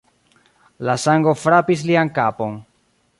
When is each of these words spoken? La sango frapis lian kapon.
La 0.89 0.95
sango 1.03 1.33
frapis 1.41 1.83
lian 1.91 2.11
kapon. 2.17 2.57